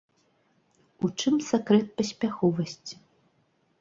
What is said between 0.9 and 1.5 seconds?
У чым